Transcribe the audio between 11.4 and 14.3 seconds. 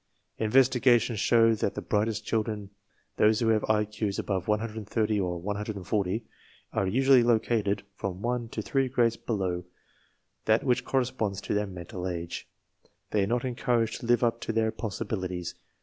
to. "their mental age. They are not encouraged to live